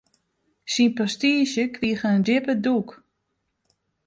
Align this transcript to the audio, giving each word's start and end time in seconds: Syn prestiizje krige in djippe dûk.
Syn 0.73 0.91
prestiizje 0.97 1.63
krige 1.75 2.07
in 2.15 2.21
djippe 2.25 2.53
dûk. 2.65 2.89